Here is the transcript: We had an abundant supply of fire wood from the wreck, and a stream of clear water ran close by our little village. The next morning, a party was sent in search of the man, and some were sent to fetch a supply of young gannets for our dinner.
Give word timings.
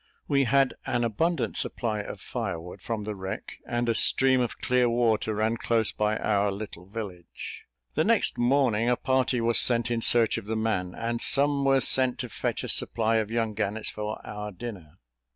We 0.27 0.45
had 0.45 0.73
an 0.87 1.03
abundant 1.03 1.57
supply 1.57 1.99
of 1.99 2.19
fire 2.19 2.59
wood 2.59 2.81
from 2.81 3.03
the 3.03 3.13
wreck, 3.13 3.57
and 3.67 3.87
a 3.87 3.93
stream 3.93 4.41
of 4.41 4.57
clear 4.57 4.89
water 4.89 5.35
ran 5.35 5.57
close 5.57 5.91
by 5.91 6.17
our 6.17 6.51
little 6.51 6.87
village. 6.87 7.65
The 7.93 8.03
next 8.03 8.35
morning, 8.35 8.89
a 8.89 8.95
party 8.97 9.39
was 9.41 9.59
sent 9.59 9.91
in 9.91 10.01
search 10.01 10.39
of 10.39 10.47
the 10.47 10.55
man, 10.55 10.95
and 10.95 11.21
some 11.21 11.63
were 11.65 11.81
sent 11.81 12.17
to 12.17 12.29
fetch 12.29 12.63
a 12.63 12.67
supply 12.67 13.17
of 13.17 13.29
young 13.29 13.53
gannets 13.53 13.89
for 13.91 14.19
our 14.25 14.51
dinner. 14.51 14.97